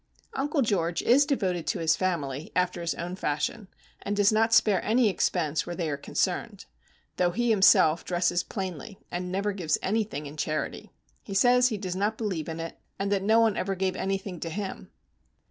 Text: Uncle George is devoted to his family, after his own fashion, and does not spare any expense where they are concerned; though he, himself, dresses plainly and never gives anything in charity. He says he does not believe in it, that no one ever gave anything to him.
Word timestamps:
Uncle 0.33 0.63
George 0.63 1.03
is 1.03 1.27
devoted 1.27 1.67
to 1.67 1.77
his 1.77 1.95
family, 1.95 2.51
after 2.55 2.81
his 2.81 2.95
own 2.95 3.15
fashion, 3.15 3.67
and 4.01 4.15
does 4.15 4.31
not 4.31 4.51
spare 4.51 4.83
any 4.83 5.07
expense 5.09 5.67
where 5.67 5.75
they 5.75 5.87
are 5.91 5.95
concerned; 5.95 6.65
though 7.17 7.29
he, 7.29 7.51
himself, 7.51 8.03
dresses 8.03 8.41
plainly 8.41 8.97
and 9.11 9.31
never 9.31 9.51
gives 9.51 9.77
anything 9.83 10.25
in 10.25 10.37
charity. 10.37 10.89
He 11.21 11.35
says 11.35 11.67
he 11.67 11.77
does 11.77 11.95
not 11.95 12.17
believe 12.17 12.49
in 12.49 12.59
it, 12.59 12.79
that 12.97 13.21
no 13.21 13.39
one 13.41 13.55
ever 13.55 13.75
gave 13.75 13.95
anything 13.95 14.39
to 14.39 14.49
him. 14.49 14.89